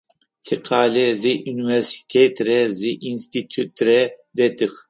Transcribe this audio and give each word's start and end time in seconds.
Тикъалэ 0.45 1.05
зы 1.21 1.33
университетрэ 1.51 2.59
зы 2.77 2.91
институтрэ 3.11 3.99
дэтых. 4.35 4.73